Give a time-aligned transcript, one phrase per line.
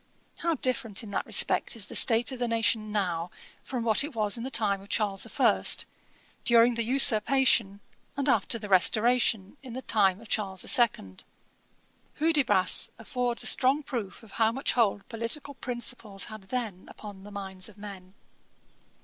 [0.37, 3.29] How different in that respect is the state of the nation now
[3.63, 5.85] from what it was in the time of Charles the First,
[6.43, 7.81] during the Usurpation,
[8.17, 11.23] and after the Restoration, in the time of Charles the Second.
[12.15, 17.69] Hudibras affords a strong proof how much hold political principles had then upon the minds
[17.69, 18.15] of men.